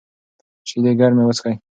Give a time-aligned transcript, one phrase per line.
[0.67, 1.53] شیدې ګرمې وڅښئ.